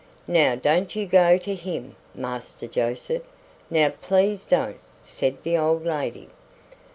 [0.27, 3.21] "Now don't you go to him, Master Joseph;
[3.69, 6.29] now please don't," said the old lady.